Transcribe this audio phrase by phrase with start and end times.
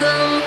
[0.00, 0.37] go